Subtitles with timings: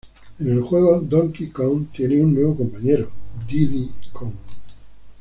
[0.39, 3.11] En el juego, Donkey Kong tiene un nuevo compañero,
[3.47, 4.33] Diddy Kong.